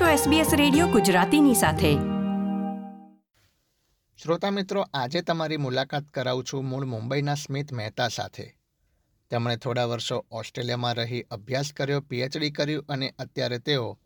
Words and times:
છો 0.00 0.30
SBS 0.30 0.56
radio 0.56 0.86
ગુજરાતીની 0.86 1.54
સાથે. 1.54 1.94
શ્રોતા 4.22 4.50
મિત્રો, 4.50 4.86
આજે 4.94 5.22
તમારી 5.22 5.56
મુલાકાત 5.56 6.04
કરાવું 6.04 6.44
છું 6.44 6.64
મૂળ 6.64 6.84
મુંબઈના 6.84 7.34
સ્મિત 7.34 7.72
મહેતા 7.72 8.08
સાથે. 8.08 8.56
તેમણે 9.30 9.56
થોડા 9.56 9.84
વર્ષો 9.84 10.26
ઓસ્ટ્રેલિયામાં 10.30 10.94
રહી 10.94 11.22
અભ્યાસ 11.22 11.72
કર્યો 11.72 12.00
પીએચડી 12.00 12.50
કર્યું 12.50 12.84
અને 12.88 13.14
અત્યારે 13.18 13.58
તેઓ 13.58 13.98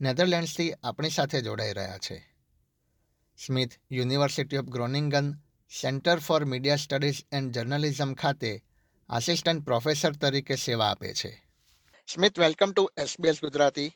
નેધરલેન્ડ્સથી 0.00 0.72
આપણી 0.72 1.10
સાથે 1.10 1.42
જોડાઈ 1.42 1.72
રહ્યા 1.72 1.98
છે. 1.98 2.34
Smit 3.46 3.70
university 3.90 4.56
of 4.56 4.64
Groningen 4.64 5.34
centre 5.82 6.18
for 6.18 6.44
media 6.44 6.76
studies 6.76 7.24
and 7.32 7.52
journalism 7.52 8.14
ખાતે 8.14 8.64
આસિસ્ટન્ટ 9.08 9.64
પ્રોફેસર 9.64 10.12
તરીકે 10.12 10.56
સેવા 10.56 10.86
આપે 10.86 11.14
છે. 11.14 11.46
Smit 12.14 12.38
welcome 12.38 12.72
to 12.72 12.90
SBS 12.96 13.34
Gujarati. 13.34 13.92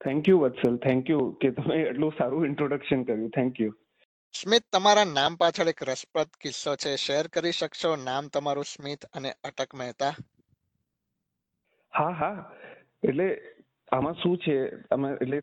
Thank 0.00 0.28
you 0.28 0.38
Vatsal 0.38 0.76
thank 0.76 1.10
you 1.10 1.30
કે 1.40 1.50
તમે 1.50 1.76
એટલું 1.82 2.12
સારું 2.18 2.46
ઇન્ટ્રોડક્શન 2.46 3.04
કર્યું. 3.04 3.30
થેન્ક 3.30 3.60
યુ 3.60 3.72
સ્મિત 4.34 4.64
તમારા 4.72 5.04
નામ 5.04 5.36
પાછળ 5.36 5.68
એક 5.68 5.82
રસપ્રદ 5.88 6.30
કિસ્સો 6.40 6.76
છે. 6.76 6.96
શેર 6.96 7.26
કરી 7.26 7.52
શકશો? 7.52 7.96
નામ 7.96 8.28
તમારું 8.28 8.64
સ્મિત 8.64 9.04
અને 9.14 9.30
અટક 9.44 9.74
મહેતા. 9.74 10.14
હા 11.92 12.10
હા. 12.10 12.50
એટલે 13.04 13.26
આમાં 13.92 14.14
શું 14.14 14.38
છે? 14.38 14.56
આમાં 14.92 15.12
એટલે 15.22 15.40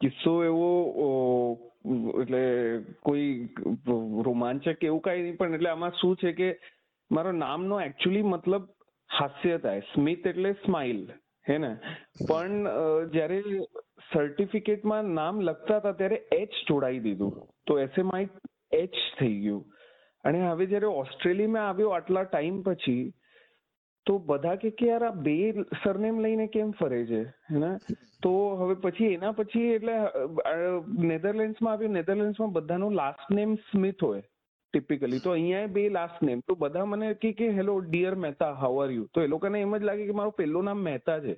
કિસ્સો 0.00 0.44
એવો 0.44 0.68
એટલે 2.20 2.44
કોઈ 3.02 3.48
રોમાંચક 4.26 4.84
એવું 4.84 5.00
કાંઈ 5.00 5.22
નહીં 5.22 5.36
પણ 5.36 5.54
એટલે 5.54 5.70
આમાં 5.70 5.90
શું 5.90 6.16
છે 6.16 6.32
કે 6.32 6.48
મારો 7.10 7.32
નામનો 7.32 7.80
એકચ્યુઅલી 7.80 8.22
મતલબ 8.22 8.64
હાસ્ય 9.10 9.58
થાય 9.58 9.80
સ્મિત 9.94 10.26
એટલે 10.26 10.52
સ્માઇલ 10.52 11.00
હે 11.48 11.58
ને? 11.58 11.72
પણ 12.28 12.68
જ્યારે 13.12 13.42
સર્ટિફિકેટમાં 14.14 15.12
નામ 15.18 15.40
લખતા 15.40 15.76
હતા 15.76 15.92
ત્યારે 16.00 16.22
એચ 16.32 16.62
જોડાઈ 16.68 16.98
દીધું. 17.00 17.36
તો 17.66 17.78
એસએમઆઈ 17.80 18.28
એચ 18.72 19.02
થઈ 19.20 19.36
ગયું. 19.40 19.62
અને 20.24 20.40
હવે 20.48 20.66
જ્યારે 20.66 20.96
ઓસ્ટ્રેલિયામાં 21.02 21.68
આવ્યો 21.68 21.90
આટલા 21.90 22.24
ટાઈમ 22.24 22.62
પછી, 22.62 23.04
તો 24.06 24.18
બધા 24.28 24.56
કે 24.62 24.70
કે 24.70 24.86
યાર 24.86 25.04
આ 25.04 25.22
બે 25.26 25.36
સરનેમ 25.84 26.20
લઈને 26.20 26.46
કેમ 26.54 26.70
ફરે 26.80 27.00
છે? 27.06 27.22
હેને 27.50 27.70
તો 28.22 28.32
હવે 28.60 28.74
પછી 28.84 29.10
એના 29.12 29.32
પછી 29.32 29.64
એટલે 29.70 29.96
નેધરલેન્ડ્સમાં 31.08 31.72
આવ્યો. 31.72 31.92
નેધરલેન્ડ્સમાં 31.92 32.52
બધાનો 32.52 32.90
લાસ્ટ 32.90 33.30
નેમ 33.30 33.54
સ્મિથ 33.70 34.04
હોય 34.04 34.22
ટિપિકલી 34.74 35.22
તો 35.24 35.30
અહીંયા 35.30 35.72
બે 35.74 35.82
લાસ્ટ 35.88 36.22
નેમ 36.22 36.40
તો 36.48 36.54
બધા 36.54 36.84
મને 36.84 37.14
કે 37.22 37.32
કે 37.40 37.48
hello 37.58 37.78
dear 37.80 38.14
Mehta 38.16 38.52
how 38.62 38.82
are 38.82 38.90
you 38.90 39.06
તો 39.14 39.22
એ 39.22 39.26
લોકોને 39.26 39.58
એમ 39.60 39.76
જ 39.76 39.82
લાગે 39.82 40.04
કે 40.06 40.18
મારું 40.20 40.36
પહેલું 40.38 40.64
નામ 40.64 40.84
મહેતા 40.88 41.18
છે. 41.20 41.34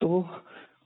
તો 0.00 0.08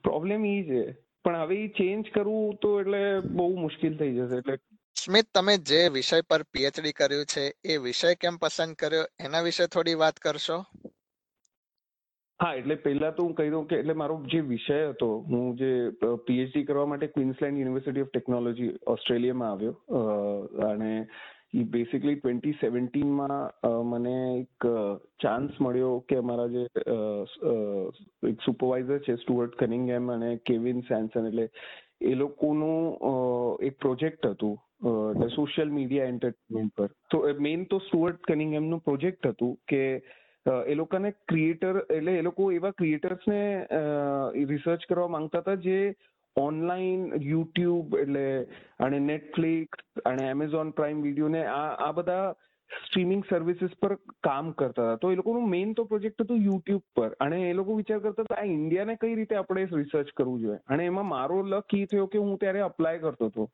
પ્રોબ્લેમ 0.03 0.45
એ 0.45 0.57
છે. 0.63 0.83
પણ 1.23 1.35
હવે 1.35 1.55
એ 1.63 1.67
ચેન્જ 1.77 2.11
કરવું 2.13 2.55
તો 2.61 2.79
એટલે 2.81 3.19
બહુ 3.19 3.47
મુશ્કેલ 3.57 3.97
થઈ 3.97 4.13
જશે. 4.15 4.37
એટલે 4.37 4.57
સ્મિત 4.95 5.27
તમે 5.35 5.57
જે 5.57 5.81
વિષય 5.93 6.21
પર 6.29 6.43
પીએચડી 6.43 6.91
કર્યું 6.91 7.25
છે 7.25 7.43
એ 7.65 7.77
વિષય 7.77 8.15
કેમ 8.15 8.37
પસંદ 8.37 8.75
કર્યો? 8.75 9.03
એના 9.19 9.41
વિશે 9.41 9.67
થોડી 9.67 9.93
વાત 9.93 10.17
કરશો? 10.17 10.57
હા 12.39 12.53
એટલે 12.53 12.75
પહેલા 12.75 13.11
તો 13.11 13.23
હું 13.23 13.35
કહી 13.35 13.49
દઉં 13.49 13.67
કે 13.67 13.75
એટલે 13.75 13.93
મારો 13.93 14.15
જે 14.31 14.39
વિષય 14.39 14.81
હતો 14.89 15.07
હું 15.29 15.55
જે 15.57 15.71
પીએચડી 16.27 16.63
કરવા 16.63 16.85
માટે 16.85 17.07
ક્વીન્સલેન્ડ 17.07 17.59
યુનિવર્સિટી 17.59 18.01
ઓફ 18.01 18.11
ટેકનોલોજી 18.13 18.69
ઓસ્ટ્રેલિયામાં 18.87 19.51
આવ્યો. 19.51 19.73
અને 20.69 20.91
બેસિકલી 21.63 22.15
ટ્વેન્ટી 22.15 22.51
સેવન્ટીનમાં 22.51 23.51
મને 23.83 24.39
એક 24.39 24.67
ચાન્સ 25.19 25.59
મળ્યો 25.61 26.03
કે 26.07 26.17
અમારા 26.17 26.47
જે 26.47 26.65
એક 28.23 28.45
સુપરવાઇઝર 28.45 28.99
છે 28.99 29.15
સ્ટુઅર્ટ 29.15 29.55
કનિંગહેમ 29.55 30.09
અને 30.09 30.37
કેવિન 30.45 30.81
સેન્સન 30.81 31.25
એટલે 31.25 31.49
એ 32.01 32.15
લોકોનું 32.15 33.61
એક 33.61 33.77
પ્રોજેક્ટ 33.79 34.25
હતું 34.25 34.57
એટલે 35.11 35.29
સોશિયલ 35.29 35.69
મીડિયા 35.69 36.05
એન્ટરટેનમેન્ટ 36.05 36.75
પર. 36.75 36.87
તો 37.09 37.23
મેઇન 37.39 37.65
તો 37.65 37.79
સ્ટુઅર્ટ 37.79 38.21
કનિંગહેમનું 38.21 38.79
પ્રોજેક્ટ 38.79 39.27
હતું 39.27 39.57
કે 39.67 40.03
એ 40.67 40.75
લોકોને 40.75 41.11
ક્રિએટર 41.27 41.85
એટલે 41.89 42.19
એ 42.19 42.21
લોકો 42.21 42.51
એવા 42.51 42.71
ક્રિએટર્સને 42.71 43.67
રિસર્ચ 44.45 44.85
કરવા 44.89 45.07
માંગતા 45.07 45.39
હતા 45.39 45.55
જે 45.55 45.95
ઓનલાઈન 46.37 47.05
યુટ્યુબ 47.27 47.95
એટલે 47.99 48.25
અને 48.79 48.99
નેટફ્લિક્સ 49.05 50.03
અને 50.05 50.27
એમેઝોન 50.29 50.75
પ્રાઇમ 50.79 51.01
વીડિયો 51.05 51.31
ને 51.35 51.45
આ 51.53 51.69
આ 51.85 51.91
બધા 51.99 52.25
સ્ટ્રીમિંગ 52.71 53.21
સર્વિસીસ 53.29 53.75
પર 53.81 53.93
કામ 54.23 54.51
કરતા 54.51 54.87
હતા. 54.87 54.97
તો 55.01 55.11
એ 55.11 55.15
લોકોનું 55.15 55.49
મેઇન 55.49 55.73
તો 55.73 55.85
પ્રોજેક્ટ 55.85 56.23
હતું 56.23 56.43
યુટ્યુબ 56.47 56.83
પર. 56.95 57.11
અને 57.19 57.37
એ 57.49 57.53
લોકો 57.53 57.77
વિચાર 57.77 57.99
કરતા 57.99 58.25
હતા 58.27 58.41
આ 58.41 58.51
ઇન્ડિયાને 58.55 58.97
કઈ 59.01 59.15
રીતે 59.15 59.37
આપણે 59.37 59.63
રિસર્ચ 59.73 60.11
કરવું 60.17 60.41
જોઈએ? 60.41 60.59
અને 60.67 60.85
એમાં 60.85 61.09
મારો 61.13 61.39
લક 61.53 61.79
એ 61.79 61.85
થયો 61.85 62.07
કે 62.07 62.23
હું 62.25 62.37
ત્યારે 62.43 62.61
અપ્લાય 62.65 63.03
કરતો 63.05 63.31
હતો 63.31 63.47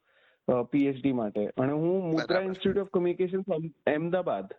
પીએચડી 0.71 1.13
માટે. 1.13 1.43
અને 1.57 1.73
હું 1.73 2.11
Mudra 2.11 2.43
institute 2.49 2.83
of 2.85 2.93
communication 2.97 3.41
Ahmedabad. 3.95 4.49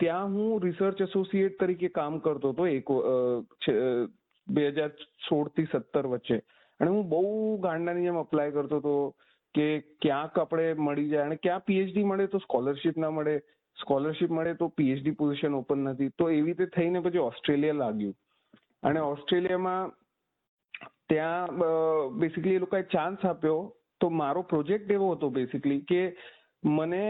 ત્યાં 0.00 0.32
હું 0.34 0.62
રિસર્ચ 0.62 1.00
એસોસિએટ 1.00 1.58
તરીકે 1.60 1.88
કામ 2.00 2.18
કરતો 2.20 2.52
હતો 2.52 2.66
એક 2.66 2.88
બે 4.46 4.64
હજાર 4.70 4.90
સોળથી 5.28 5.70
સત્તર 5.72 6.06
વચ્ચે. 6.14 6.38
અને 6.82 6.90
હું 6.90 7.08
બહુ 7.08 7.22
ગાંડાની 7.58 8.02
જેમ 8.02 8.18
અપ્લાય 8.18 8.50
કરતો 8.50 8.78
હતો 8.78 8.94
કે 9.54 9.66
ક્યાંક 10.02 10.38
આપણે 10.38 10.68
મળી 10.80 11.08
જાય 11.08 11.24
અને 11.24 11.36
ક્યાં 11.36 11.64
પીએચડી 11.64 12.04
મળે 12.04 12.26
તો 12.26 12.38
સ્કોલરશિપ 12.38 12.96
ના 12.96 13.10
મળે. 13.10 13.34
સ્કોલરશિપ 13.76 14.30
મળે 14.30 14.54
તો 14.54 14.68
પીએચડી 14.68 15.10
પોઝિશન 15.10 15.54
ઓપન 15.54 15.84
નથી. 15.84 16.10
તો 16.18 16.30
એવી 16.30 16.42
રીતે 16.42 16.66
થઈને 16.66 17.00
પછી 17.00 17.18
ઓસ્ટ્રેલિયા 17.18 17.72
લાગ્યું. 17.74 18.16
અને 18.82 19.00
ઓસ્ટ્રેલિયામાં 19.00 19.92
ત્યાં 21.08 21.62
બેસિકલી 22.18 22.54
એ 22.54 22.58
લોકોએ 22.58 22.82
ચાન્સ 22.82 23.24
આપ્યો. 23.24 23.60
તો 24.00 24.10
મારો 24.10 24.42
પ્રોજેક્ટ 24.42 24.90
એવો 24.90 25.12
હતો 25.14 25.30
બેસિકલી 25.30 25.80
કે 25.80 26.02
મને 26.64 27.04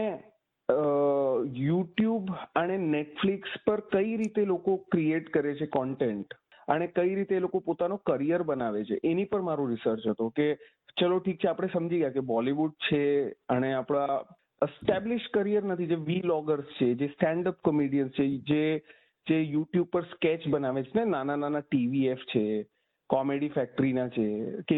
યુટ્યુબ 1.61 2.29
અને 2.55 2.77
નેટફ્લિક્સ 2.77 3.49
પર 3.65 3.79
કઈ 3.79 4.17
રીતે 4.17 4.45
લોકો 4.45 4.75
ક્રિએટ 4.91 5.29
કરે 5.29 5.55
છે 5.55 5.65
કોન્ટેન્ટ 5.65 6.35
અને 6.67 6.87
કઈ 6.87 7.15
રીતે 7.15 7.35
એ 7.35 7.39
લોકો 7.39 7.59
પોતાનો 7.59 7.97
કરિયર 7.97 8.43
બનાવે 8.43 8.85
છે, 8.85 8.99
એની 9.03 9.25
પર 9.25 9.41
મારું 9.41 9.69
રિસર્ચ 9.69 10.07
હતો 10.07 10.29
કે, 10.29 10.57
ચલો 10.97 11.19
ઠીક 11.19 11.39
છે, 11.41 11.47
આપણે 11.47 11.69
સમજી 11.73 11.99
ગયા 11.99 12.17
કે 12.17 12.21
બોલિવૂડ 12.21 12.75
છે 12.89 13.33
અને 13.49 13.73
આપણા 13.73 14.21
એસ્ટેબ્લિશ 14.61 15.27
કરિયર 15.33 15.63
નથી, 15.63 15.87
જે 15.87 15.95
વી 15.95 16.21
લોગર્સ 16.21 16.75
છે, 16.77 16.95
જે 16.95 17.09
સ્ટેન્ડ 17.15 17.47
અપ 17.47 17.61
કોમેડિયન્સ 17.61 18.13
છે, 18.13 18.27
જે 18.47 18.83
જે 19.27 19.39
યુટ્યુબ 19.39 19.87
પર 19.89 20.05
સ્કેચ 20.13 20.47
બનાવે 20.51 20.83
છે, 20.83 20.91
ને 20.95 21.05
નાના 21.05 21.37
નાના 21.37 21.61
ટીવીએફ 21.61 22.23
છે 22.31 22.67
કોમેડી 23.09 23.49
ફેક્ટરીના 23.49 24.09
છે 24.09 24.25
કે 24.67 24.77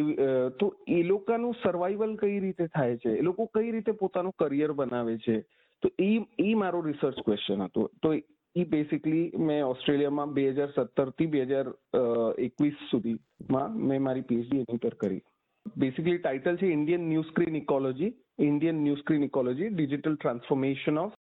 તો 0.60 0.76
એ 0.88 1.04
લોકોનું 1.04 1.56
સર્વાઈવલ 1.64 2.16
કઈ 2.18 2.40
રીતે 2.40 2.68
થાય 2.68 2.98
છે, 2.98 3.18
એ 3.20 3.22
લોકો 3.22 3.48
કઈ 3.54 3.72
રીતે 3.72 3.92
પોતાનું 3.94 4.36
કરિયર 4.38 4.74
બનાવે 4.74 5.18
છે, 5.18 5.46
તો 5.84 5.90
એ 6.00 6.22
એ 6.38 6.56
મારો 6.56 6.82
રિસર્ચ 6.82 7.22
ક્વેશ્ચન 7.26 7.62
હતો. 7.62 7.90
તો 8.02 8.14
એ 8.56 8.64
બેસિકલી 8.66 9.24
મેં 9.48 9.64
ઓસ્ટ્રેલિયામાં 9.66 10.34
બે 10.36 10.44
હજાર 10.50 10.70
સત્તરથી 10.76 11.32
બે 11.32 11.42
હજાર 11.46 11.72
એકવીસ 12.40 12.78
સુધીમાં 12.92 13.74
મેં 13.90 14.06
મારી 14.08 14.28
પીએચડી 14.30 14.62
એની 14.64 14.84
પર 14.86 14.96
કરી. 14.96 15.24
બેસિકલી 15.76 16.20
ટાઇટલ 16.20 16.60
છે 16.62 16.70
Indian 16.76 17.10
news 17.10 17.28
screen 17.32 17.58
ecology 17.62 18.12
Indian 18.48 18.80
news 18.84 19.02
screen 19.02 19.28
ecology 19.28 19.74
digital 19.74 20.16
transformation 20.16 21.02
of 21.04 21.18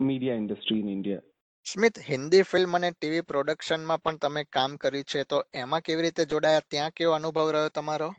media 0.00 0.40
industry 0.42 0.80
in 0.84 0.92
India 0.94 1.26
Smit 1.66 2.02
Hindi 2.10 2.44
film 2.52 2.78
અને 2.78 2.92
ટીવી 2.92 3.26
પ્રોડક્શનમાં 3.32 4.04
પણ 4.04 4.22
તમે 4.22 4.46
કામ 4.58 4.78
કર્યું 4.84 5.10
છે 5.14 5.26
તો 5.32 5.42
એમાં 5.64 5.86
કેવી 5.88 6.06
રીતે 6.06 6.30
જોડાયા? 6.34 6.70
ત્યાં 6.70 6.96
કેવો 6.96 7.18
અનુભવ 7.18 7.52
રહ્યો 7.56 7.74
તમારો? 7.74 8.10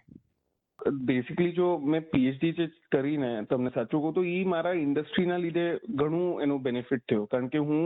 બેસિકલી 1.09 1.51
જો 1.57 1.73
મેં 1.93 2.07
પીએચડી 2.13 2.53
જે 2.59 2.71
કરીને 2.91 3.29
તમને 3.49 3.71
સાચું 3.73 4.01
કહું 4.03 4.13
તો 4.13 4.29
એ 4.35 4.37
મારા 4.53 4.79
ઇન્ડસ્ટ્રીના 4.85 5.43
લીધે 5.45 5.65
ઘણું 5.99 6.41
એનો 6.43 6.63
બેનિફિટ 6.67 7.03
થયો. 7.09 7.25
કારણ 7.25 7.53
કે 7.55 7.67
હું 7.69 7.83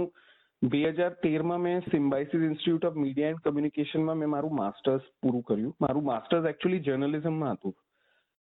બે 0.61 0.81
હજાર 0.89 1.11
તેરમાં 1.23 1.61
મેં 1.61 1.81
Symbiosis 1.87 2.45
institute 2.49 2.85
of 2.89 2.97
media 2.97 3.33
and 3.33 3.43
કમ્યુનિકેશનમાં 3.45 4.17
મેં 4.17 4.29
મારું 4.29 4.55
માસ્ટર્સ 4.59 5.09
પૂરું 5.21 5.43
કર્યું. 5.43 5.73
મારું 5.81 6.05
માસ્ટર્સ 6.05 6.47
એકચ્યુઅલી 6.51 6.85
જર્નલિઝમમાં 6.87 7.57
હતું. 7.57 7.75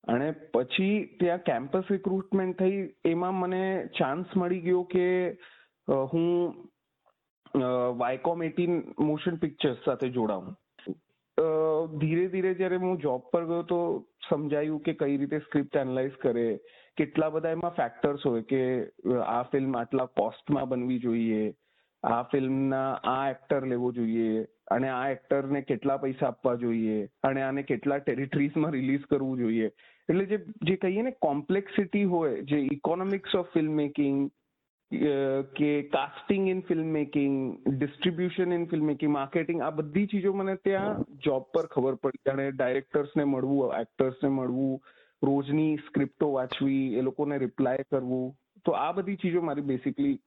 અને 0.04 0.28
પછી 0.54 0.96
ત્યાં 1.20 1.46
કેમ્પસ 1.48 1.90
રિક્રુટમેન્ટ 1.90 2.58
થઈ, 2.58 2.82
એમાં 3.04 3.34
મને 3.34 3.62
ચાન્સ 3.98 4.36
મળી 4.36 4.64
ગયો 4.66 4.82
કે 4.94 5.06
હું 6.12 6.28
વાયકોમ 7.98 8.42
એટીન 8.42 8.82
મોશન 9.00 9.38
પિક્ચર્સ 9.38 9.80
સાથે 9.84 10.12
જોડાઉં 10.18 10.54
ધીરે 12.00 12.26
ધીરે 12.32 12.52
જ્યારે 12.54 12.82
હું 12.82 13.00
જોબ 13.00 13.30
પર 13.32 13.44
ગયો 13.46 13.62
તો 13.70 13.80
સમજાયું 14.28 14.84
કે 14.86 14.92
કઈ 15.00 15.16
રીતે 15.16 15.38
સ્ક્રિપ્ટ 15.46 15.80
એનાલાઇઝ 15.80 16.16
કરે, 16.22 16.46
કેટલા 16.96 17.30
બધા 17.30 17.56
એમાં 17.56 17.76
ફેક્ટર્સ 17.78 18.28
હોય 18.28 18.44
કે 18.52 18.62
આ 19.26 19.42
ફિલ્મ 19.52 19.76
આટલા 19.76 20.08
કોસ્ટમાં 20.20 20.70
બનવી 20.70 21.02
જોઈએ 21.06 21.42
આ 22.02 22.22
ફિલ્મના 22.32 22.90
આ 23.04 23.30
એક્ટર 23.30 23.66
લેવો 23.72 23.92
જોઈએ 23.92 24.44
અને 24.76 24.88
આ 24.90 25.06
એક્ટરને 25.14 25.62
કેટલા 25.62 25.98
પૈસા 26.04 26.28
આપવા 26.28 26.54
જોઈએ 26.62 27.00
અને 27.28 27.42
આને 27.46 27.62
કેટલા 27.62 27.98
ટેરિટરીઝમાં 27.98 28.76
રિલીઝ 28.76 29.08
કરવું 29.10 29.42
જોઈએ. 29.42 29.72
એટલે 30.08 30.24
જે 30.26 30.38
જે 30.68 30.76
કહીએ 30.76 31.02
ને 31.02 31.12
કોમ્પ્લેક્સિટી 31.26 32.04
હોય, 32.04 32.38
જે 32.42 32.62
ઇકોનોમિક્સ 32.76 33.34
ઓફ 33.34 33.52
ફિલ્મ 33.52 33.76
મેકિંગ 33.82 34.30
કે 35.58 35.70
casting 35.92 36.48
in 36.48 36.62
film 36.62 36.88
making, 36.96 37.36
distribution 37.66 38.52
in 38.52 38.66
film 38.66 38.90
making, 38.92 39.12
marketing, 39.12 39.62
આ 39.62 39.70
બધી 39.78 40.06
ચીજો 40.06 40.32
મને 40.32 40.56
ત્યાં 40.64 41.06
જોબ 41.26 41.46
પર 41.54 41.70
ખબર 41.74 41.96
પડી. 42.02 42.24
જાણે 42.26 42.50
ડાયરેક્ટર્સને 42.50 43.24
મળવું, 43.24 43.72
એક્ટર્સને 43.78 44.28
મળવું, 44.28 44.74
રોજની 45.22 45.78
સ્ક્રિપ્ટો 45.86 46.32
વાંચવી, 46.34 46.84
એ 46.98 47.02
લોકોને 47.02 47.38
રિપ્લાય 47.38 47.88
કરવું. 47.90 48.28
તો 48.66 48.76
આ 48.80 48.92
બધી 48.92 49.20
ચીજો 49.22 49.42
મારી 49.42 49.70
બેસિકલી 49.70 50.18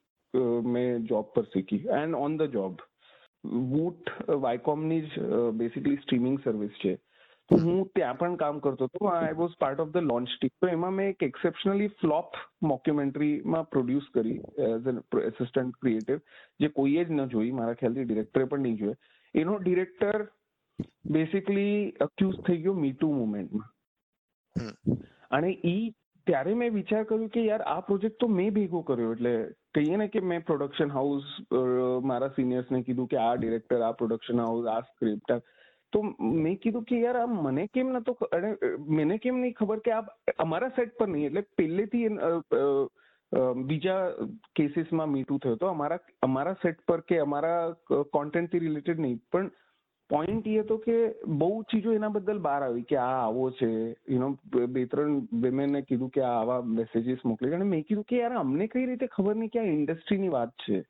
મેં 0.68 1.08
જોબ 1.08 1.32
પર 1.34 1.48
શીખી 1.48 1.88
and 1.94 2.18
on 2.18 2.38
the 2.38 2.54
job 2.54 2.86
Voot 3.72 4.14
વાયકોમની 4.42 5.02
જ 5.08 5.26
બેસિકલી 5.54 5.98
સ્ટ્રીમિંગ 5.98 6.40
સર્વિસ 6.40 6.78
છે 6.78 6.94
તો 7.52 7.58
હું 7.58 7.82
ત્યાં 7.92 8.18
પણ 8.18 8.38
કામ 8.38 8.60
કરતો 8.60 8.88
હતો 8.88 9.10
I 9.10 9.36
was 9.36 9.58
part 9.60 9.82
of 9.84 9.92
the 9.92 10.06
launch 10.06 10.32
team 10.32 10.54
તો 10.60 10.70
એમાં 10.70 10.96
મેં 10.96 11.10
એક 11.10 11.26
એક્સેપ્શનલી 11.28 11.92
ફ્લોપ 11.96 12.40
મોક્યુમેન્ટરીમાં 12.66 13.68
પ્રોડ્યુસ 13.68 14.08
કરી 14.12 14.40
એઝ 14.68 14.88
એન 14.88 15.04
એસિસ્ટન્ટ 15.24 15.78
ક્રિએટિવ 15.80 16.24
જે 16.60 16.72
કોઈએ 16.72 17.04
જ 17.04 17.10
ન 17.12 17.30
જોઈ 17.30 17.52
મારા 17.54 17.76
ખ્યાલથી 17.76 18.08
ડિરેક્ટરે 18.08 18.48
પણ 18.48 18.66
નહીં 18.66 18.80
જોયે 18.80 18.98
એનો 19.36 19.60
ડિરેક્ટર 19.60 20.26
બેસિકલી 21.10 21.78
અક્યુઝ 22.00 22.42
થઈ 22.42 22.58
ગયો 22.58 22.76
મીટુ 22.78 23.12
મુવમેન્ટમાં 23.12 24.98
અને 25.32 25.52
ઈ 25.66 25.86
ત્યારે 26.28 26.54
મેં 26.60 26.74
વિચાર 26.76 27.04
કર્યો 27.10 27.34
કે 27.34 27.42
યાર, 27.48 27.62
આ 27.74 27.82
પ્રોજેક્ટ 27.90 28.18
તો 28.22 28.28
મેં 28.38 28.54
ભેગો 28.56 28.82
કર્યો. 28.88 29.12
એટલે 29.16 29.34
કહીએ 29.76 30.00
ને 30.02 30.08
કે 30.14 30.22
મેં 30.32 30.46
પ્રોડક્શન 30.48 30.96
હાઉસ 30.96 31.28
મારા 32.12 32.34
સિનિયર્સને 32.38 32.80
કીધું 32.88 33.12
કે 33.12 33.20
આ 33.26 33.36
ડિરેક્ટર 33.38 33.82
આ 33.82 33.98
પ્રોડક્શન 34.00 34.42
હાઉસ 34.44 34.72
આ 34.74 34.82
સ્ક્રિપ્ટ 34.90 35.34
તો 35.94 36.02
મેં 36.44 36.56
કીધું 36.64 36.86
કે 36.92 37.02
યાર, 37.02 37.18
આ 37.22 37.30
મને 37.48 37.66
કેમ 37.74 37.92
નતો 37.98 38.16
અને 38.38 38.50
મને 39.00 39.18
કેમ 39.26 39.42
નહીં 39.42 39.58
ખબર 39.60 39.80
કે 39.88 39.92
આ 39.98 40.04
અમારા 40.46 40.76
સેટ 40.78 40.96
પર 41.00 41.10
નહીં. 41.10 41.28
એટલે 41.30 41.44
પહેલેથી 41.60 42.08
બીજા 43.70 44.00
કેસીસમાં 44.58 45.14
મીટુ 45.14 45.38
થયો 45.44 45.60
તો 45.62 45.70
અમારા 45.70 46.02
અમારા 46.28 46.58
સેટ 46.64 46.82
પર 46.90 47.02
કે 47.12 47.22
અમારા 47.24 47.62
કોન્ટેન્ટથી 48.18 48.64
રિલેટેડ 48.66 49.06
નહીં. 49.06 49.22
પણ 49.32 49.48
પોઈન્ટ 50.16 50.48
એ 50.48 50.58
હતો 50.64 50.80
કે 50.88 50.98
બહુ 51.44 51.52
ચીજો 51.72 51.94
એના 52.00 52.14
બદલ 52.18 52.42
બહાર 52.48 52.64
આવી 52.66 52.84
કે 52.90 52.98
આ 53.04 53.14
આવો 53.22 53.46
છે. 53.60 53.70
યુનો 54.16 54.30
બે 54.76 54.84
ત્રણ 54.92 55.22
વિમેને 55.46 55.80
કીધું 55.88 56.12
કે 56.18 56.26
આ 56.26 56.34
આવા 56.42 56.60
મેસેજીસ 56.82 57.24
મોકલે 57.32 57.56
અને 57.60 57.70
મેં 57.72 57.88
કીધું 57.88 58.10
કે 58.12 58.20
યાર 58.20 58.42
અમને 58.42 58.68
કઈ 58.76 58.86
રીતે 58.92 59.08
ખબર 59.16 59.40
નહીં 59.40 59.56
કે 59.56 59.64
આ 59.64 59.72
ઇન્ડસ્ટ્રીની 59.78 60.36
વાત 60.36 60.54
છે. 60.66 60.84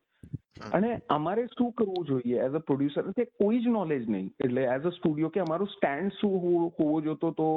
અને 0.71 0.89
અમારે 1.13 1.45
શું 1.53 1.71
કરવું 1.79 2.05
જોઈએ 2.09 2.37
એઝ 2.43 2.57
અ 2.59 2.61
પ્રોડ્યુસર 2.67 3.07
તે 3.17 3.25
કોઈ 3.39 3.61
જ 3.63 3.71
નોલેજ 3.77 4.03
નહીં. 4.09 4.27
એટલે 4.45 4.67
એઝ 4.75 4.85
અ 4.89 4.91
સ્ટુડિયો 4.97 5.31
કે 5.35 5.41
અમારું 5.45 5.71
સ્ટેન્ડ 5.73 6.13
શું 6.19 6.35
હોવો 6.43 7.01
જોતો 7.07 7.31
તો 7.39 7.49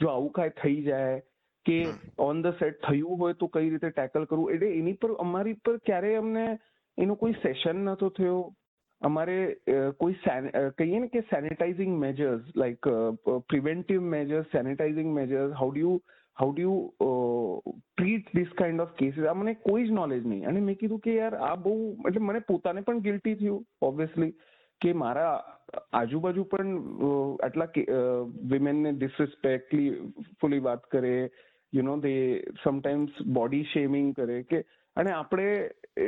જો 0.00 0.12
આવું 0.12 0.32
કાંઈ 0.38 0.56
થઈ 0.62 0.84
જાય 0.88 1.18
કે 1.66 1.78
ઓન 2.28 2.42
ધ 2.42 2.58
સેટ 2.60 2.80
થયું 2.86 3.20
હોય 3.20 3.38
તો 3.42 3.48
કઈ 3.48 3.70
રીતે 3.74 3.88
ટેકલ 3.90 4.26
કરવું? 4.30 4.52
એટલે 4.54 4.70
એની 4.80 5.00
પર 5.02 5.12
અમારી 5.26 5.58
પર 5.64 5.76
ક્યારેય 5.86 6.22
અમને 6.24 6.46
એનો 6.98 7.18
કોઈ 7.22 7.36
સેશન 7.42 7.84
નતો 7.84 8.10
થયો. 8.18 8.40
અમારે 9.02 9.38
કોઈ 9.98 10.14
કહીએ 10.78 11.00
ને 11.00 11.08
કે 11.08 11.20
sanitising 11.30 11.98
measures 11.98 12.52
like 12.56 12.88
preventive 13.48 14.02
measures 14.14 14.46
sanitising 14.52 15.12
measures 15.14 15.52
how 15.52 15.70
do 15.74 15.92
how 16.36 16.52
do 16.52 16.62
you 16.62 17.74
treat 17.92 18.32
this 18.34 18.52
kind 18.58 18.80
of 18.80 18.94
cases 18.94 19.26
આ 19.26 19.34
મને 19.34 19.54
કોઈ 19.62 19.86
જ 19.88 19.92
નોલેજ 19.92 20.26
નહીં. 20.26 20.48
અને 20.48 20.60
મેં 20.60 20.76
કીધું 20.76 21.00
કે 21.00 21.16
યાર, 21.16 21.34
આ 21.34 21.56
બહુ, 21.56 21.74
એટલે 22.08 22.20
મને 22.20 22.40
પોતાને 22.48 22.80
પણ 22.80 23.00
ગિલ્ટી 23.00 23.34
થયું 23.34 23.64
ઓબ્વિયસલી 23.82 24.32
કે 24.80 24.92
મારા 24.92 25.34
આજુબાજુ 25.92 26.44
પણ 26.44 26.72
આટલા 27.42 27.68
વિમેનને 28.50 28.92
ડિસરિસ્પેક્ટલી 28.92 29.90
ફૂલી 30.40 30.64
વાત 30.68 30.82
કરે 30.90 31.14
યુ 31.72 31.82
નો 31.82 31.96
દે 31.98 32.14
સમટાઈમ્સ 32.62 33.22
બોડી 33.28 33.64
શેમિંગ 33.64 34.14
કરે 34.14 34.42
કે, 34.44 34.62
અને 34.96 35.12
આપણે 35.12 35.48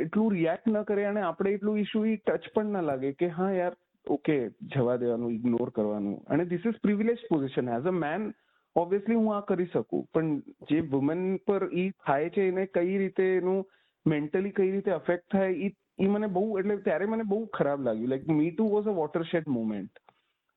એટલું 0.01 0.31
રિએક્ટ 0.31 0.67
ન 0.67 0.83
કરે 0.83 1.05
અને 1.05 1.21
આપણે 1.21 1.53
એટલું 1.53 1.79
ઇશ્યુ 1.79 2.05
ટચ 2.19 2.53
પણ 2.55 2.71
ના 2.71 2.81
લાગે 2.83 3.11
કે, 3.13 3.29
હા 3.29 3.51
યાર 3.53 3.75
ઓકે 4.07 4.37
જવા 4.67 4.97
દેવાનું 4.97 5.33
ઇગ્નોર 5.33 5.71
કરવાનું. 5.71 6.21
અને 6.27 6.45
this 6.45 6.65
is 6.65 6.79
privilege 6.81 7.25
position 7.29 7.69
as 7.69 7.85
a 7.85 7.95
man 7.97 8.29
obviously 8.75 9.15
હું 9.15 9.35
આ 9.35 9.41
કરી 9.43 9.67
શકું. 9.67 10.05
પણ 10.13 10.31
જે 10.69 10.81
વુમન 10.87 11.25
પર 11.45 11.67
એ 11.73 11.85
થાય 12.05 12.29
છે, 12.29 12.47
એને 12.47 12.65
કઈ 12.69 12.97
રીતે 12.97 13.25
એનું 13.27 13.63
મેન્ટલી 14.05 14.53
કઈ 14.53 14.71
રીતે 14.71 14.91
અફેક્ટ 14.91 15.29
થાય 15.31 15.71
એ 15.97 16.07
મને 16.07 16.27
બહુ, 16.29 16.43
એટલે 16.59 16.77
ત્યારે 16.79 17.05
મને 17.07 17.23
બહુ 17.25 17.41
ખરાબ 17.53 17.81
લાગ્યું. 17.81 18.09
Like 18.09 18.27
me 18.29 18.51
too 18.51 18.69
was 18.69 18.87
a 18.87 18.93
watershed 18.93 19.47
moment 19.49 19.99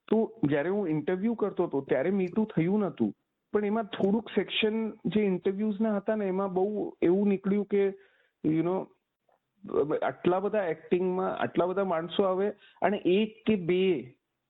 તો 0.09 0.19
જ્યારે 0.45 0.71
હું 0.71 0.89
ઇન્ટરવ્યુ 0.89 1.35
કરતો 1.37 1.67
હતો, 1.67 1.81
ત્યારે 1.83 2.11
મી 2.13 2.29
ટુ 2.29 2.47
થયું 2.55 2.87
નતું. 2.87 3.13
પણ 3.53 3.65
એમાં 3.65 3.85
થોડુંક 3.85 4.29
સેક્શન 4.29 4.91
જે 5.07 5.21
ઇન્ટરવ્યુઝના 5.21 5.97
હતા 5.97 6.15
ને, 6.17 6.27
એમાં 6.27 6.53
બહુ 6.53 6.97
એવું 7.03 7.29
નીકળ્યું 7.29 7.67
કે 7.67 7.83
યુ 8.45 8.63
નો 8.63 8.89
આટલા 10.03 10.41
બધા 10.41 10.65
એક્ટિંગમાં 10.65 11.37
આટલા 11.39 11.67
બધા 11.67 11.85
માણસો 11.85 12.23
આવે 12.23 12.49
અને 12.83 12.97
એક 12.97 13.45
કે 13.47 13.57
બે 13.57 13.83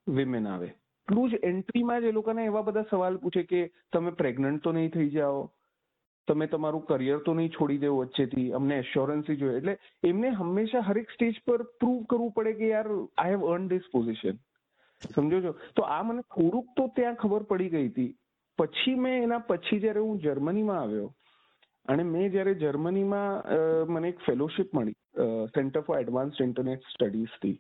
વિમેન 0.07 0.49
આવે. 0.49 0.67
એટલું 0.67 1.31
જ 1.31 1.35
એન્ટ્રીમાં 1.35 2.01
જ 2.01 2.05
એ 2.05 2.13
લોકોને 2.13 2.45
એવા 2.45 2.63
બધા 2.63 2.85
સવાલ 2.91 3.17
પૂછે 3.17 3.43
કે, 3.43 3.71
તમે 3.93 4.11
પ્રેગ્નન્ટ 4.11 4.63
તો 4.63 4.73
નહીં 4.73 4.91
થઈ 4.91 5.11
જાઓ. 5.11 5.51
તમે 6.29 6.47
તમારું 6.47 6.85
કરિયર 6.85 7.19
તો 7.19 7.35
નહીં 7.35 7.49
છોડી 7.49 7.79
દેવો 7.79 7.97
વચ્ચેથી. 7.97 8.53
અમને 8.53 8.79
એશ્યોરન્સી 8.79 9.37
જોઈએ. 9.37 9.57
એટલે 9.57 9.79
એમને 10.05 10.29
હંમેશા 10.29 10.81
હરેક 10.81 11.11
સ્ટેજ 11.11 11.35
પર 11.47 11.63
પ્રૂવ 11.63 12.03
કરવું 12.03 12.31
પડે 12.31 12.53
કે, 12.53 12.69
યાર 12.69 12.87
I 13.19 13.31
have 13.31 13.47
earn 13.53 13.69
this 13.69 13.81
position 13.93 14.39
સમજો 15.15 15.41
છો? 15.43 15.53
તો 15.77 15.83
આ 15.83 16.03
મને 16.03 16.23
થોડુંક 16.23 16.67
તો 16.77 16.87
ત્યાં 16.97 17.15
ખબર 17.15 17.43
પડી 17.43 17.69
ગઈ 17.69 17.89
હતી. 17.89 18.17
પછી 18.59 18.95
મેં 19.05 19.27
એના 19.27 19.43
પછી 19.49 19.81
જ્યારે 19.83 20.07
હું 20.07 20.23
જર્મનીમાં 20.25 20.81
આવ્યો, 20.83 21.09
અને 21.89 22.03
મેં 22.05 22.31
જ્યારે 22.35 22.55
જર્મનીમાં 22.63 23.91
મને 23.91 24.13
એક 24.13 24.25
ફેલોશિપ 24.27 24.75
મળી 24.77 24.99
સેન્ટર 25.55 25.83
ફોર 25.87 26.01
એડવાન્સ 26.01 26.41
ઇન્ટરનેટ 26.45 26.89
સ્ટડીઝથી 26.93 27.57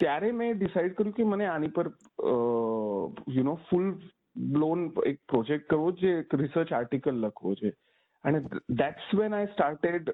ત્યારે 0.00 0.30
મેં 0.40 0.58
ડિસાઇડ 0.58 0.94
કર્યું 0.96 1.16
કે 1.16 1.26
મને 1.30 1.48
આની 1.52 1.74
પર 1.78 1.88
યુ 3.36 3.44
નો 3.48 3.56
ફૂલ 3.70 3.88
બ્લોન 4.54 4.80
એક 5.10 5.18
પ્રોજેક્ટ 5.32 5.68
કરવો 5.70 5.92
છે, 6.00 6.10
એક 6.22 6.34
રિસર્ચ 6.42 6.72
આર્ટિકલ 6.72 7.22
લખવો 7.22 7.54
છે. 7.60 7.72
અને 8.24 8.42
દેટ્સ 8.80 9.08
વેન 9.18 9.34
આઈ 9.38 9.48
સ્ટાર્ટેડ 9.54 10.12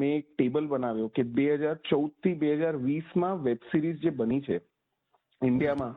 મેં 0.00 0.18
એક 0.18 0.28
ટેબલ 0.34 0.68
બનાવ્યો 0.72 1.08
કે 1.16 1.24
બે 1.38 1.48
હજાર 1.54 1.78
ચૌદથી 1.88 2.36
બે 2.42 2.52
હજાર 2.60 2.76
વીસમાં 2.84 3.42
વેબ 3.46 3.66
સિરીઝ 3.72 4.00
જે 4.04 4.12
બની 4.20 4.42
છે, 4.42 4.60
ઇન્ડિયામાં, 5.42 5.94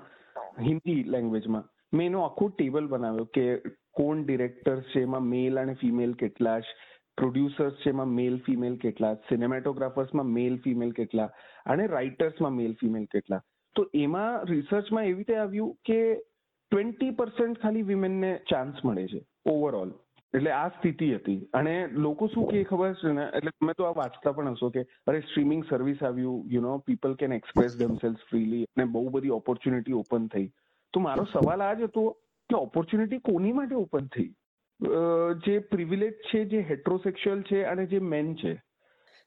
હિન્દી 0.67 1.03
લેંગ્વેજમાં 1.15 1.65
મેં 1.93 2.05
એનો 2.05 2.23
આખો 2.23 2.49
ટેબલ 2.49 2.87
બનાવ્યો 2.87 3.29
કે 3.33 3.45
કોણ 3.93 4.25
ડિરેક્ટર્સ 4.25 4.83
છે, 4.95 5.01
એમાં 5.01 5.21
મેલ 5.21 5.59
અને 5.59 5.73
ફિમેલ 5.73 6.13
કેટલા 6.13 6.59
જ 6.59 6.63
પ્રોડ્યુસર્સ 7.17 7.73
છે, 7.73 7.89
એમાં 7.89 8.13
મેલ 8.19 8.37
ફિમેલ 8.45 8.77
કેટલા 8.77 9.13
સિનેમેટોગ્રાફર્સમાં 9.29 10.25
મેલ 10.25 10.55
ફિમેલ 10.57 10.91
કેટલા 10.91 11.29
અને 11.65 11.87
રાઇટર્સમાં 11.87 12.55
મેલ 12.55 12.73
ફિમેલ 12.73 13.05
કેટલા. 13.05 13.41
તો 13.75 13.89
એમાં 13.95 14.45
રિસર્ચમાં 14.45 15.03
એવી 15.03 15.13
રીતે 15.13 15.35
આવ્યું 15.35 15.75
કે 15.85 15.99
ટ્વેન્ટી 16.71 17.11
પર્સન્ટ 17.11 17.61
ખાલી 17.61 17.81
વિમેનને 17.81 18.31
ચાન્સ 18.49 18.81
મળે 18.85 19.05
છે 19.07 19.21
ઓવરઓલ 19.51 19.93
એટલે 20.33 20.51
આ 20.51 20.67
સ્થિતિ 20.69 21.13
હતી. 21.15 21.47
અને 21.53 21.73
લોકો 21.87 22.27
શું 22.27 22.47
કે 22.49 22.63
ખબર 22.63 22.93
છે 22.93 23.13
ને? 23.13 23.25
એટલે 23.37 23.51
તમે 23.51 23.73
તો 23.77 23.83
આ 23.83 23.93
વાંચતા 23.97 24.31
પણ 24.31 24.51
હશો 24.51 24.69
કે, 24.69 24.85
અરે 25.07 25.19
સ્ટ્રીમિંગ 25.19 25.63
સર્વિસ 25.69 26.03
આવ્યું 26.03 26.49
you 26.49 26.61
know 26.61 26.77
people 26.77 27.13
can 27.15 27.33
express 27.33 27.77
themselves 27.77 28.27
freely 28.29 28.63
અને 28.63 28.85
બહુ 28.85 29.09
બધી 29.09 29.29
ઓપોર્ચ્યુનિટી 29.29 29.93
ઓપન 29.93 30.27
થઈ. 30.27 30.49
તો 30.93 30.99
મારો 30.99 31.25
સવાલ 31.25 31.61
આ 31.61 31.75
જ 31.75 31.83
હતો 31.83 32.03
કે 32.49 32.55
ઓપોર્ચ્યુનિટી 32.57 33.19
કોની 33.21 33.53
માટે 33.53 33.75
ઓપન 33.75 34.07
થઈ? 34.07 34.29
જે 35.45 35.59
પ્રિવિલેજ 35.71 36.13
છે 36.27 36.45
જે 36.45 36.61
હેટ્રોસેક્સ્યુઅલ 36.69 37.43
છે 37.43 37.63
અને 37.65 37.85
જે 37.87 37.99
મેન 38.07 38.35
છે. 38.35 38.53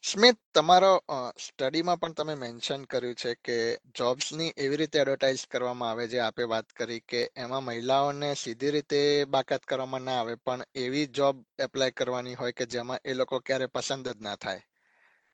સ્મિત 0.05 0.37
તમારો 0.55 0.91
સ્ટડીમાં 1.39 1.99
પણ 2.01 2.13
તમે 2.13 2.35
મેન્શન 2.35 2.85
કર્યું 2.85 3.15
છે 3.15 3.33
કે 3.45 3.57
જોબ્સની 3.95 4.53
એવી 4.57 4.77
રીતે 4.77 4.99
એડવર્ટાઇઝ 4.99 5.45
કરવામાં 5.47 5.91
આવે 5.91 6.07
જે 6.07 6.21
આપે 6.21 6.45
વાત 6.45 6.69
કરી 6.77 7.01
કે 7.09 7.21
એમાં 7.37 7.65
મહિલાઓને 7.65 8.35
સીધી 8.35 8.71
રીતે 8.71 9.01
બાકાત 9.29 9.65
કરવામાં 9.65 10.03
ના 10.03 10.19
આવે 10.19 10.37
પણ 10.45 10.63
એવી 10.77 11.07
જોબ 11.15 11.37
એપ્લાય 11.59 11.91
કરવાની 11.93 12.35
હોય 12.35 12.53
કે 12.53 12.67
જેમાં 12.67 13.05
એ 13.05 13.15
લોકો 13.15 13.41
ક્યારે 13.41 13.67
પસંદ 13.67 14.07
જ 14.09 14.19
ના 14.21 14.37
થાય. 14.37 14.63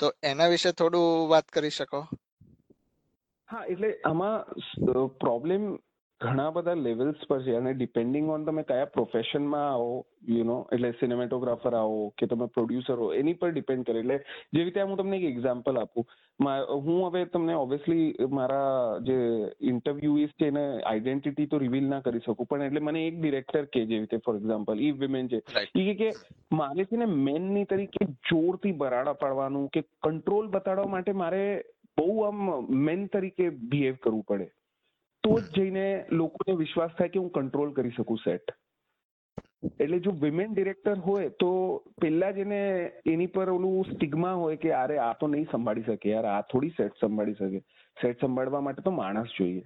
તો 0.00 0.06
એના 0.22 0.48
વિશે 0.48 0.72
થોડું 0.72 1.28
વાત 1.28 1.46
કરી 1.48 1.70
શકો? 1.70 2.00
હા 3.48 3.64
એટલે 3.64 3.88
આમાં 4.04 4.44
પ્રોબ્લેમ 5.20 5.62
ઘણા 6.22 6.50
બધા 6.56 6.80
લેવલ્સ 6.84 7.22
પર 7.28 7.38
છે 7.44 7.54
અને 7.58 7.70
ડિપેન્ડિંગ 7.74 8.28
ઓન 8.30 8.44
તમે 8.46 8.62
કયા 8.62 8.90
પ્રોફેશનમાં 8.96 9.64
આવો 9.66 9.94
યુ 10.28 10.44
નો 10.44 10.56
એટલે 10.74 10.90
સિનેમેટોગ્રાફર 11.00 11.74
આવો 11.74 11.98
કે 12.18 12.28
તમે 12.32 12.46
પ્રોડ્યુસર 12.56 12.96
હો 13.02 13.08
એની 13.20 13.38
પર 13.40 13.50
ડિપેન્ડ 13.52 13.86
કરે. 13.86 14.02
એટલે 14.02 14.16
જેવી 14.52 14.66
રીતે 14.68 14.80
હું 14.82 15.00
તમને 15.00 15.18
એક 15.18 15.26
એક્ઝામ્પલ 15.30 15.80
આપું. 15.82 16.06
હું 16.84 17.00
હવે 17.06 17.24
તમને 17.26 17.56
ઓબ્વિયસલી 17.56 18.28
મારા 18.30 19.00
જે 19.00 19.18
ઇન્ટરવ્યુઈસ 19.72 20.38
છે 20.38 20.50
એને 20.52 20.64
આઈડેન્ટિટી 20.82 21.46
તો 21.46 21.62
રિવીલ 21.64 21.90
ના 21.92 22.00
કરી 22.00 22.24
શકું 22.28 22.50
પણ 22.52 22.66
એટલે 22.68 22.80
મને 22.80 23.04
એક 23.08 23.20
ડિરેક્ટર 23.20 23.64
કે 23.66 23.84
જેવી 23.84 24.06
રીતે 24.06 24.24
ફોર 24.26 24.36
એક્ઝામ્પલ 24.36 24.86
ઈ 24.86 24.94
વિમેન 25.02 25.28
છે. 25.28 25.42
એ 25.74 25.94
કે 25.94 26.10
મારે 26.52 26.84
છે 26.84 26.96
ને 26.96 27.12
મેનની 27.28 27.64
તરીકે 27.64 28.02
જોરથી 28.30 28.78
બરાડા 28.82 29.20
પાડવાનું 29.22 29.70
કે 29.70 29.86
કંટ્રોલ 30.02 30.48
બતાડવા 30.48 30.94
માટે 30.96 31.12
મારે 31.26 31.44
બહુ 31.98 32.10
આમ 32.22 32.50
મેન 32.88 33.08
તરીકે 33.08 33.46
બિહેવ 33.70 33.96
કરવું 34.02 34.26
પડે. 34.26 34.48
તો 35.24 35.40
જ 35.40 35.44
જઈને 35.54 36.04
લોકોને 36.10 36.56
વિશ્વાસ 36.56 36.98
થાય 36.98 37.08
કે 37.08 37.18
હું 37.18 37.30
કંટ્રોલ 37.30 37.72
કરી 37.72 37.90
શકું 37.90 38.16
સેટ 38.16 38.54
એટલે 39.80 39.98
જો 39.98 40.10
વિમેન 40.10 40.54
ડિરેક્ટર 40.54 40.94
હોય 40.98 41.28
તો 41.28 41.50
પેલા 42.00 42.30
જ 42.30 42.38
એને 42.38 42.90
એની 43.06 43.26
પર 43.26 43.50
ઓલું 43.50 43.84
સ્ટિગ્મા 43.84 44.32
હોય 44.32 44.56
કે 44.56 44.72
અરે 44.72 44.98
આ 44.98 45.12
તો 45.20 45.26
નહીં 45.26 45.46
સંભાળી 45.52 45.82
શકે 45.82 46.10
યાર, 46.10 46.24
આ 46.24 46.40
થોડી 46.40 46.68
સેટ 46.68 46.92
સંભાળી 47.00 47.34
શકે. 47.34 47.60
સેટ 48.02 48.20
સંભાળવા 48.20 48.60
માટે 48.60 48.82
તો 48.82 48.90
માણસ 48.90 49.38
જોઈએ. 49.38 49.62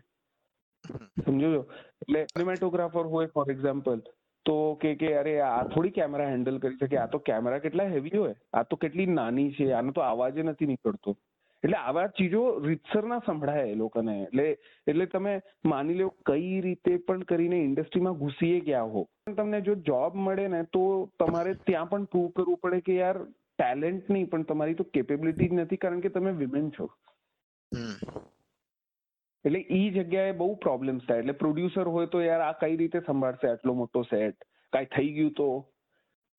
સમજો 1.25 1.55
છો? 1.55 1.63
એટલે 2.03 2.25
સિનેમેટોગ્રાફર 2.25 3.07
હોય 3.07 3.27
ફોર 3.27 3.51
એક્ઝામ્પલ 3.51 4.03
તો 4.47 4.75
કે 4.75 4.95
કે 4.95 5.15
અરે 5.15 5.41
આ 5.41 5.65
થોડી 5.65 5.91
કેમેરા 5.91 6.29
હેન્ડલ 6.29 6.59
કરી 6.59 6.77
શકે. 6.77 6.97
આ 6.97 7.07
તો 7.07 7.19
કેમેરા 7.19 7.59
કેટલા 7.59 7.85
હેવી 7.85 8.19
હોય? 8.19 8.35
આ 8.53 8.63
તો 8.63 8.77
કેટલી 8.77 9.07
નાની 9.07 9.51
છે? 9.51 9.73
આનો 9.73 9.93
તો 9.93 10.01
અવાજ 10.01 10.39
નથી 10.39 10.67
નીકળતો. 10.67 11.17
એટલે 11.65 11.77
આવા 11.77 12.07
ચીજો 12.19 12.43
રીતસર 12.67 13.05
ના 13.07 13.23
સંભળાય 13.27 13.71
એ 13.71 13.75
લોકોને. 13.75 14.15
એટલે 14.23 14.47
એટલે 14.87 15.07
તમે 15.07 15.33
માની 15.65 15.99
લો 16.01 16.09
કઈ 16.27 16.61
રીતે 16.61 16.93
પણ 17.09 17.25
કરીને 17.31 17.59
ઇન્ડસ્ટ્રીમાં 17.61 18.21
ઘૂસીએ 18.21 18.61
ગયા 18.69 18.87
હો. 18.95 19.03
તમને 19.37 19.61
જો 19.61 19.75
જોબ 19.89 20.21
મળે 20.27 20.47
ને 20.49 20.63
તો 20.73 20.85
તમારે 21.19 21.55
ત્યાં 21.71 21.91
પણ 21.91 22.05
પ્રૂવ 22.05 22.31
કરવું 22.37 22.63
પડે 22.63 22.81
કે 22.81 22.97
યાર 23.01 23.19
ટેલેન્ટ 23.59 24.11
નહીં 24.11 24.31
પણ 24.31 24.49
તમારી 24.53 24.81
તો 24.81 24.89
કેપેબિલિટી 24.95 25.49
જ 25.49 25.61
નથી 25.61 25.83
કારણ 25.85 26.01
કે 26.01 26.15
તમે 26.17 26.33
વિમેન 26.43 26.73
છો. 26.79 26.91
એટલે 29.45 29.61
ઈ 29.71 29.89
જગ્યાએ 29.91 30.35
બહુ 30.43 30.51
પ્રોબ્લેમ્સ 30.67 31.09
થાય. 31.09 31.25
એટલે 31.25 31.41
પ્રોડ્યુસર 31.45 31.89
હોય 31.97 32.07
તો 32.07 32.21
યાર 32.21 32.45
આ 32.49 32.53
કઈ 32.61 32.77
રીતે 32.77 33.01
સંભાળશે 33.07 33.49
આટલો 33.51 33.75
મોટો 33.81 34.03
સેટ 34.13 34.47
કાંઈ 34.73 34.93
થઈ 34.97 35.11
ગયું 35.19 35.33
તો? 35.41 35.49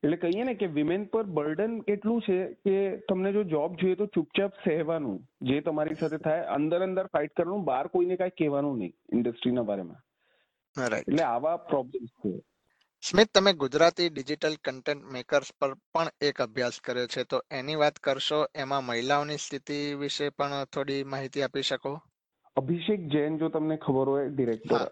એટલે 0.04 0.18
કહીએ 0.18 0.44
ને 0.44 0.54
કે 0.54 0.68
વિમેન 0.68 1.06
પર 1.06 1.24
બર્ડન 1.24 1.78
એટલું 1.88 2.22
છે 2.22 2.38
કે 2.66 2.98
તમને 3.10 3.32
જો 3.34 3.44
જોબ 3.44 3.78
જોઈએ 3.78 3.96
તો 3.96 4.06
ચૂપચાપ 4.06 4.60
સહેવાનું 4.64 5.24
જે 5.42 5.62
તમારી 5.62 5.96
સાથે 5.96 6.18
થાય 6.18 6.44
અંદર 6.58 6.82
અંદર 6.82 7.06
ફાઇટ 7.08 7.34
કરવાનું 7.34 7.66
બહાર 7.66 7.88
કોઈને 7.88 8.16
કાંઈ 8.16 8.38
કહેવાનું 8.38 8.78
નહીં 8.78 8.94
ઇન્ડસ્ટ્રીના 9.14 9.62
બારેમાં. 9.62 10.04
એટલે 10.98 11.24
આવા 11.24 11.58
પ્રોબ્લેમ્સ 11.58 12.10
છે. 12.10 12.42
સ્મિત 13.02 13.30
તમે 13.34 13.54
ગુજરાતી 13.54 14.10
ડિજિટલ 14.10 14.56
કન્ટેન્ટ 14.64 15.04
મેકર્સ 15.04 15.52
પર 15.60 15.74
પણ 15.74 16.08
એક 16.22 16.42
અભ્યાસ 16.42 16.82
કર્યો 16.82 17.08
છે. 17.08 17.24
તો 17.24 17.42
એની 17.52 17.76
વાત 17.76 18.00
કરશો 18.00 18.46
એમાં 18.56 18.84
મહિલાઓની 18.84 19.38
સ્થિતિ 19.38 19.94
વિશે 19.94 20.30
પણ 20.30 20.64
થોડી 20.64 21.04
માહિતી 21.04 21.42
આપી 21.42 21.62
શકો? 21.62 22.02
અભિષેક 22.58 23.06
જૈન 23.08 23.38
જો 23.38 23.50
તમને 23.50 23.78
ખબર 23.78 24.12
હોય 24.14 24.30
ડિરેક્ટર 24.30 24.84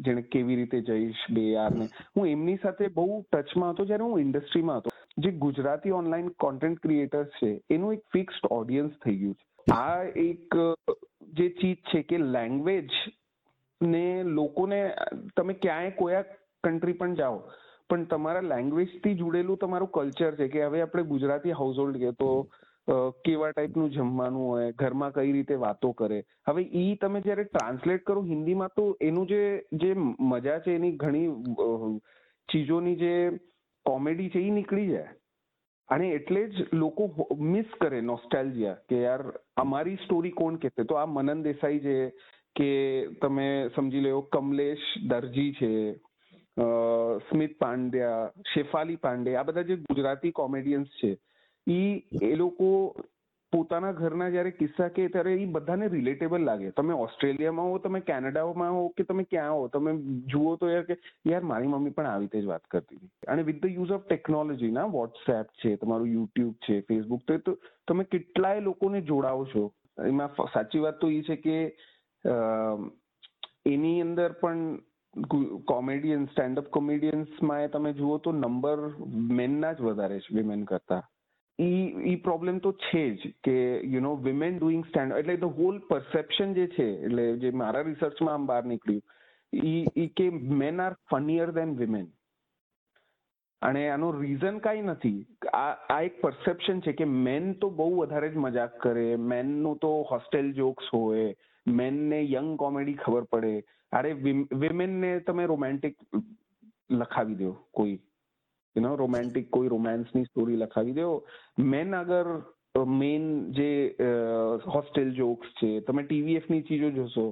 જેને 0.00 0.22
કેવી 0.32 0.56
રીતે 0.56 0.80
જઈશ 0.82 1.22
બે 1.30 1.44
ને 1.74 1.88
હું 2.16 2.28
એમની 2.28 2.62
સાથે 2.62 2.88
બહુ 2.94 3.06
ટચમાં 3.32 3.74
હતો 3.74 3.84
જ્યારે 3.84 4.08
હું 4.08 4.20
ઇન્ડસ્ટ્રીમાં 4.20 4.78
હતો. 4.78 4.94
જે 5.18 5.32
ગુજરાતી 5.44 5.92
ઓનલાઈન 5.92 6.32
કોન્ટેન્ટ 6.38 6.82
ક્રિએટર્સ 6.82 7.38
છે 7.38 7.52
એનું 7.70 7.94
એક 7.94 8.02
ફિક્સ્ડ 8.12 8.50
ઓડિયન્સ 8.50 8.98
થઈ 9.04 9.16
ગયું 9.16 9.34
છે. 9.34 9.46
આ 9.66 10.02
એક 10.24 10.58
જે 11.32 11.48
ચીજ 11.60 11.78
છે 11.84 12.02
કે 12.02 12.18
લેંગ્વેજ 12.18 12.98
ને 13.80 14.04
લોકોને 14.32 14.80
તમે 15.36 15.54
ક્યાંય 15.56 15.90
કોયા 15.92 16.24
કન્ટ્રી 16.64 16.92
પણ 16.92 17.14
જાઓ 17.14 17.42
પણ 17.90 18.06
તમારા 18.06 18.48
લેંગ્વેજથી 18.48 19.14
જોડેલું 19.14 19.58
તમારું 19.58 19.90
કલ્ચર 19.90 20.36
છે 20.36 20.48
કે 20.48 20.64
હવે 20.64 20.82
આપણે 20.82 21.04
ગુજરાતી 21.04 21.58
હાઉસ 21.60 21.78
હોલ્ડ 21.78 22.00
કે 22.00 22.10
તો 22.18 22.30
કેવા 23.24 23.50
ટાઈપનું 23.52 23.90
જમવાનું 23.92 24.46
હોય, 24.48 24.72
ઘરમાં 24.72 25.12
કઈ 25.12 25.32
રીતે 25.32 25.56
વાતો 25.64 25.92
કરે. 25.92 26.20
હવે 26.48 26.62
ઈ 26.74 26.96
તમે 26.96 27.20
જ્યારે 27.20 27.44
ટ્રાન્સલેટ 27.46 28.04
કરો 28.04 28.22
હિન્દીમાં 28.22 28.74
તો 28.76 28.84
એનું 29.00 29.28
જે 29.28 29.42
જે 29.74 29.90
મજા 30.30 30.58
છે 30.60 30.74
એની 30.74 30.96
ઘણી 30.96 32.00
ચીજોની 32.48 32.96
જે 32.96 33.12
કોમેડી 33.86 34.30
છે 34.30 34.40
એ 34.40 34.50
નીકળી 34.50 34.88
જાય. 34.92 35.12
અને 35.88 36.08
એટલે 36.14 36.40
જ 36.48 36.66
લોકો 36.72 37.04
મિસ 37.52 37.76
કરે 37.80 38.00
નોસ્ટાલ્જિયા 38.02 38.80
કે 38.88 39.04
યાર 39.04 39.22
અમારી 39.56 40.00
સ્ટોરી 40.04 40.36
કોણ 40.40 40.58
કહેશે? 40.58 40.84
તો 40.84 40.98
આ 40.98 41.06
મનન 41.08 41.42
દેસાઈ 41.42 41.80
છે 41.80 41.96
કે 42.56 42.70
તમે 43.22 43.46
સમજી 43.76 44.04
લો 44.04 44.22
કમલેશ 44.32 44.90
દરજી 45.08 45.52
છે 45.60 45.72
સ્મિત 47.28 47.52
પાંડ્યા, 47.58 48.30
શેફાલી 48.52 49.02
પાંડે 49.04 49.36
આ 49.36 49.44
બધા 49.44 49.68
જે 49.68 49.76
ગુજરાતી 49.88 50.32
કોમેડિયન્સ 50.32 50.88
છે 51.00 51.10
ઈ 51.68 52.02
એ 52.22 52.34
લોકો 52.34 52.68
પોતાના 53.52 53.92
ઘરના 53.92 54.28
જયારે 54.30 54.50
કિસ્સા 54.50 54.88
કે 54.88 55.08
ત્યારે 55.08 55.34
એ 55.34 55.46
બધાને 55.46 55.86
રિલેટેબલ 55.88 56.42
લાગે. 56.42 56.70
તમે 56.70 56.94
ઓસ્ટ્રેલિયામાં 56.94 57.70
હો, 57.70 57.78
તમે 57.78 58.00
કેનેડામાં 58.00 58.72
હો 58.72 58.82
કે 58.88 59.04
તમે 59.04 59.24
ક્યાં 59.24 59.54
હો, 59.54 59.68
તમે 59.68 59.94
જુઓ 60.32 60.56
તો 60.56 60.68
યાર 60.68 60.82
કે 60.82 60.96
યાર 61.26 61.42
મારી 61.42 61.66
મમ્મી 61.66 61.90
પણ 61.90 62.06
આવી 62.06 62.24
રીતે 62.24 62.42
જ 62.42 62.44
વાત 62.44 62.64
કરતી 62.66 62.96
હતી. 62.96 63.10
અને 63.28 63.42
with 63.42 63.62
the 63.62 63.70
use 63.70 63.90
of 63.90 64.06
technology 64.06 64.70
ના 64.70 64.84
વોટ્સએપ 64.84 65.48
છે, 65.62 65.76
તમારું 65.76 66.08
યુટ્યુબ 66.08 66.54
છે 66.68 66.80
ફેસબુક 66.80 67.22
તો 67.44 67.56
તમે 67.88 68.04
કેટલાય 68.04 68.60
લોકોને 68.60 69.00
જોડાવો 69.02 69.46
છો. 69.46 69.72
એમાં 70.06 70.30
સાચી 70.52 70.78
વાત 70.78 71.00
તો 71.00 71.10
એ 71.10 71.22
છે 71.22 71.36
કે 71.36 71.56
એની 73.66 74.00
અંદર 74.00 74.32
પણ 74.32 74.80
કોમેડિયન 75.66 76.26
સ્ટેન્ડઅપ 76.26 76.66
કોમેડિયન્સમાં 76.68 77.70
તમે 77.70 77.92
જુઓ 77.92 78.18
તો 78.18 78.32
નંબર 78.32 78.90
મેનના 79.38 79.72
જ 79.72 79.80
વધારે 79.80 80.20
છે 80.20 80.34
વિમેન 80.34 80.64
કરતા. 80.64 81.02
ઈ 81.58 81.86
ઈ 82.06 82.16
પ્રોબ્લેમ 82.26 82.60
તો 82.60 82.70
છે 82.82 83.00
જ 83.14 83.32
કે 83.44 83.54
you 83.92 84.00
know 84.00 84.12
women 84.26 84.58
doing 84.58 84.84
stand 84.88 85.16
એટલે 85.16 85.34
ધ 85.36 85.56
હોલ 85.56 85.80
પરસેપ્શન 85.88 86.54
જે 86.54 86.66
છે, 86.74 86.86
એટલે 87.06 87.24
જે 87.38 87.50
મારા 87.52 87.86
રિસર્ચમાં 87.88 88.34
આમ 88.34 88.46
બહાર 88.46 88.62
નીકળ્યું, 88.64 89.02
ઈ 89.96 90.08
કે 90.16 90.30
men 90.60 90.80
are 90.80 90.94
funnier 91.10 91.52
than 91.52 91.74
women 91.76 92.06
અને 93.62 93.82
આનું 93.90 94.20
રીઝન 94.22 94.60
કાંઈ 94.60 94.86
નથી. 94.86 95.20
આ 95.52 95.74
આ 95.88 96.00
એક 96.08 96.20
પરસેપ્શન 96.22 96.80
છે 96.80 96.92
કે 96.92 97.06
મેન 97.26 97.54
તો 97.60 97.70
બહુ 97.70 97.90
વધારે 97.96 98.30
જ 98.30 98.38
મજાક 98.38 98.78
કરે 98.84 99.06
મેનનું 99.32 99.78
તો 99.78 99.90
હોસ્ટેલ 100.10 100.52
જોક્સ 100.54 100.90
હોય 100.92 101.34
મેનને 101.66 102.18
યંગ 102.30 102.52
કોમેડી 102.56 103.00
ખબર 103.02 103.24
પડે. 103.32 103.54
અરે 103.92 104.10
વિમેનને 104.62 105.10
તમે 105.26 105.46
રોમેન્ટિક 105.46 105.96
લખાવી 106.90 107.40
દો 107.40 107.50
કોઈ. 107.72 107.98
યુ 108.78 108.84
નો 108.84 108.94
રોમેન્ટિક 108.96 109.50
કોઈ 109.50 109.68
રોમાન્સની 109.68 110.24
સ્ટોરી 110.24 110.56
લખાવી 110.56 110.94
દો 110.94 111.10
મેન 111.66 111.94
અગર 111.94 112.30
મેઇન 112.94 113.52
જે 113.52 113.70
હોસ્ટેલ 114.66 115.12
જોક્સ 115.14 115.52
છે 115.60 115.70
તમે 115.82 116.02
ટીવીએફની 116.04 116.62
ચીજો 116.62 116.90
જોશો 116.92 117.26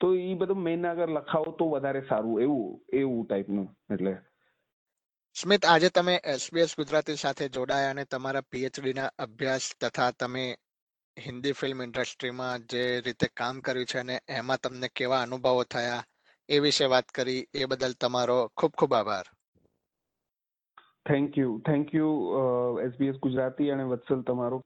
તો 0.00 0.14
એ 0.14 0.34
બધું 0.34 0.60
મેન 0.60 0.84
આગળ 0.84 1.14
લખાવો 1.14 1.52
તો 1.52 1.70
વધારે 1.70 2.02
સારું 2.08 2.42
એવું 2.42 2.80
એવું 2.92 3.26
ટાઈપનું 3.26 3.68
એટલે 3.90 4.14
સ્મિત 5.36 5.64
આજે 5.64 5.90
તમે 5.90 6.14
એસબીએસ 6.24 6.76
ગુજરાતી 6.76 7.16
સાથે 7.16 7.48
જોડાયા 7.48 7.90
અને 7.90 8.04
તમારા 8.04 8.48
પીએચડી 8.50 8.92
ના 8.92 9.10
અભ્યાસ 9.18 9.66
તથા 9.80 10.10
તમે 10.18 10.44
હિન્દી 11.16 11.52
ફિલ્મ 11.52 11.80
ઇન્ડસ્ટ્રીમાં 11.80 12.66
જે 12.72 12.84
રીતે 13.00 13.28
કામ 13.34 13.60
કર્યું 13.60 13.86
છે 13.86 13.98
અને 13.98 14.16
એમાં 14.30 14.62
તમને 14.62 14.88
કેવા 14.96 15.22
અનુભવો 15.22 15.64
થયા 15.64 16.02
એ 16.48 16.60
વિશે 16.60 16.86
વાત 16.86 17.08
કરી 17.12 17.46
એ 17.54 17.66
બદલ 17.66 17.94
તમારો 18.00 18.38
ખૂબ 18.56 18.72
ખૂબ 18.72 18.92
આભાર 18.92 19.26
thank 21.08 21.38
you 21.38 21.58
thank 21.66 21.94
you 21.94 22.08
SBS 22.86 23.14
Gujarati 23.22 23.70
અને 23.70 23.82
વત્સલ 23.82 24.22
તમારો. 24.22 24.62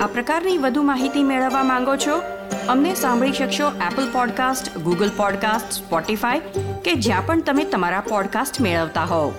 આ 0.00 0.06
પ્રકારની 0.06 0.58
વધુ 0.58 0.82
માહિતી 0.82 1.22
મેળવવા 1.22 1.62
માંગો 1.62 1.96
છો? 1.96 2.16
અમને 2.68 2.94
સાંભળી 2.94 3.32
શકશો 3.32 3.68
Apple 3.68 4.12
podcast 4.12 4.78
Google 4.78 5.10
podcast 5.16 5.72
Spotify 5.72 6.40
કે 6.84 6.94
જ્યાં 6.94 7.26
પણ 7.26 7.42
તમે 7.42 7.64
તમારા 7.64 8.00
પોડકાસ્ટ 8.00 8.60
મેળવતા 8.60 9.04
હોવ. 9.04 9.32